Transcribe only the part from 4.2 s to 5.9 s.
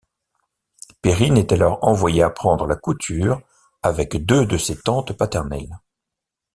deux de ses tantes paternelles.